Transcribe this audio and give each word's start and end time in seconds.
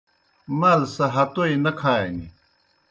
مال 0.59 0.81
سہ 0.95 1.05
ہتوئی 1.13 1.55
نہ 1.63 1.71
کھانیْ۔ 1.79 2.25